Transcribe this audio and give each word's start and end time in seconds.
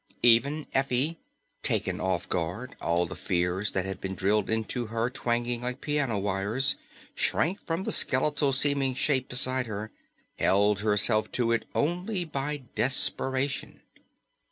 Even 0.23 0.65
Effie 0.73 1.19
taken 1.61 2.01
off 2.01 2.27
guard, 2.27 2.75
all 2.81 3.05
the 3.05 3.15
fears 3.15 3.73
that 3.73 3.85
had 3.85 4.01
been 4.01 4.15
drilled 4.15 4.49
into 4.49 4.87
her 4.87 5.11
twanging 5.11 5.61
like 5.61 5.79
piano 5.79 6.17
wires 6.17 6.75
shrank 7.13 7.63
from 7.67 7.83
the 7.83 7.91
skeletal 7.91 8.51
seeming 8.51 8.95
shape 8.95 9.29
beside 9.29 9.67
her, 9.67 9.91
held 10.39 10.79
herself 10.79 11.31
to 11.33 11.51
it 11.51 11.65
only 11.75 12.25
by 12.25 12.63
desperation. 12.73 13.81